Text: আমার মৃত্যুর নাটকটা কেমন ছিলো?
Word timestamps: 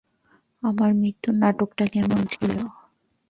আমার 0.63 0.91
মৃত্যুর 0.93 1.35
নাটকটা 1.35 1.85
কেমন 1.87 2.19
ছিলো? 2.25 2.61